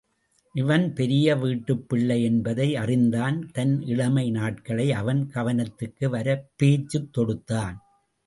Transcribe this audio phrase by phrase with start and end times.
[0.53, 7.77] இவன் பெரிய வீட்டுப்பிள்ளை என்பதை அறிந்தான் தன் இளமை நாட்களை அவன் கவனத்துக்கு வரப் பேச்சுத் தொடுத்தான்.